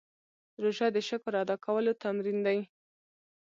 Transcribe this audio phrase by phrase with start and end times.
[0.61, 2.59] روژه د شکر ادا کولو تمرین دی.